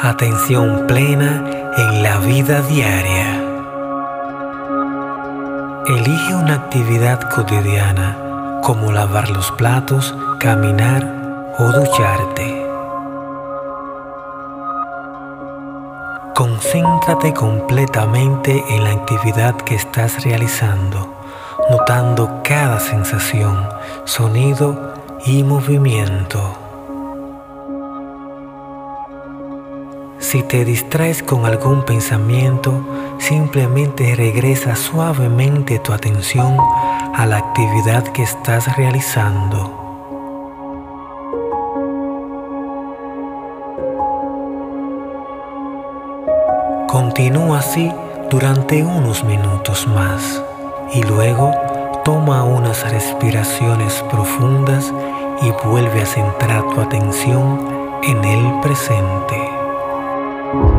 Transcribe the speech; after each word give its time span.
Atención 0.00 0.84
plena 0.86 1.44
en 1.76 2.04
la 2.04 2.18
vida 2.18 2.60
diaria. 2.60 3.42
Elige 5.88 6.36
una 6.36 6.54
actividad 6.54 7.28
cotidiana 7.28 8.60
como 8.62 8.92
lavar 8.92 9.28
los 9.30 9.50
platos, 9.50 10.14
caminar 10.38 11.52
o 11.58 11.64
ducharte. 11.72 12.64
Concéntrate 16.32 17.34
completamente 17.34 18.62
en 18.68 18.84
la 18.84 18.92
actividad 18.92 19.56
que 19.56 19.74
estás 19.74 20.22
realizando, 20.22 21.12
notando 21.70 22.40
cada 22.44 22.78
sensación, 22.78 23.68
sonido 24.04 24.94
y 25.26 25.42
movimiento. 25.42 26.67
Si 30.30 30.42
te 30.42 30.66
distraes 30.66 31.22
con 31.22 31.46
algún 31.46 31.86
pensamiento, 31.86 32.82
simplemente 33.18 34.14
regresa 34.14 34.76
suavemente 34.76 35.78
tu 35.78 35.94
atención 35.94 36.54
a 37.14 37.24
la 37.24 37.38
actividad 37.38 38.04
que 38.08 38.24
estás 38.24 38.76
realizando. 38.76 39.72
Continúa 46.88 47.60
así 47.60 47.90
durante 48.28 48.84
unos 48.84 49.24
minutos 49.24 49.88
más 49.88 50.42
y 50.92 51.04
luego 51.04 51.52
toma 52.04 52.44
unas 52.44 52.86
respiraciones 52.90 54.04
profundas 54.10 54.92
y 55.40 55.50
vuelve 55.66 56.02
a 56.02 56.06
centrar 56.06 56.68
tu 56.68 56.82
atención 56.82 57.98
en 58.02 58.22
el 58.22 58.60
presente. 58.60 59.67
Thank 60.48 60.72
you. 60.72 60.77